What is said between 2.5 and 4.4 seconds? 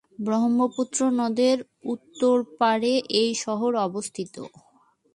পারে এই শহর অবস্থিত।